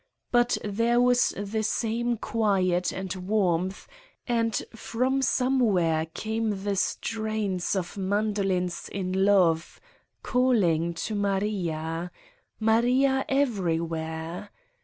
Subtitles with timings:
[0.31, 3.87] But there was the same quiet and warmth
[4.25, 9.79] and from somewhere came the strains of mandolins in love,
[10.23, 12.09] calling to Maria.
[12.59, 14.49] Maria everywhere!